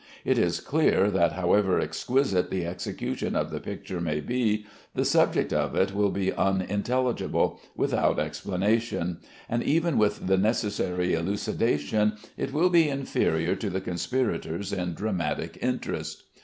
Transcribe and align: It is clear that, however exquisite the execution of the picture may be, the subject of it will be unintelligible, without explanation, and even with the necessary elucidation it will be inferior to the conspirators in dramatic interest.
It 0.25 0.39
is 0.39 0.61
clear 0.61 1.11
that, 1.11 1.33
however 1.33 1.79
exquisite 1.79 2.49
the 2.49 2.65
execution 2.65 3.35
of 3.35 3.51
the 3.51 3.59
picture 3.59 4.01
may 4.01 4.19
be, 4.19 4.65
the 4.95 5.05
subject 5.05 5.53
of 5.53 5.75
it 5.75 5.93
will 5.93 6.09
be 6.09 6.33
unintelligible, 6.33 7.59
without 7.75 8.17
explanation, 8.17 9.19
and 9.47 9.61
even 9.61 9.99
with 9.99 10.25
the 10.25 10.39
necessary 10.39 11.13
elucidation 11.13 12.13
it 12.35 12.51
will 12.51 12.71
be 12.71 12.89
inferior 12.89 13.55
to 13.57 13.69
the 13.69 13.79
conspirators 13.79 14.73
in 14.73 14.95
dramatic 14.95 15.59
interest. 15.61 16.23